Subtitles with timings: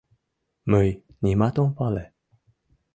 [0.71, 0.87] —Мый
[1.23, 2.05] нимат ом пале.